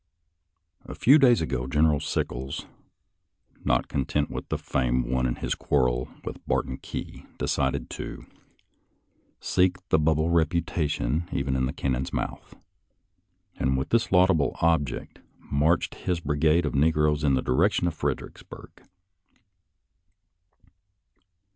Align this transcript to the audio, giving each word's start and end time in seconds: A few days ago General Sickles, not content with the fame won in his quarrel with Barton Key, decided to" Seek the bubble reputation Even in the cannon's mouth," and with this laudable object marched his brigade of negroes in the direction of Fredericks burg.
A 0.85 0.95
few 0.95 1.19
days 1.19 1.41
ago 1.41 1.67
General 1.67 1.99
Sickles, 1.99 2.65
not 3.63 3.87
content 3.87 4.31
with 4.31 4.49
the 4.49 4.57
fame 4.57 5.07
won 5.07 5.27
in 5.27 5.35
his 5.35 5.53
quarrel 5.53 6.09
with 6.23 6.43
Barton 6.47 6.77
Key, 6.77 7.27
decided 7.37 7.87
to" 7.91 8.25
Seek 9.39 9.77
the 9.89 9.99
bubble 9.99 10.31
reputation 10.31 11.29
Even 11.31 11.55
in 11.55 11.67
the 11.67 11.71
cannon's 11.71 12.11
mouth," 12.11 12.55
and 13.57 13.77
with 13.77 13.89
this 13.89 14.11
laudable 14.11 14.55
object 14.59 15.19
marched 15.37 15.93
his 15.93 16.19
brigade 16.19 16.65
of 16.65 16.73
negroes 16.73 17.23
in 17.23 17.35
the 17.35 17.43
direction 17.43 17.85
of 17.85 17.93
Fredericks 17.93 18.41
burg. 18.41 18.71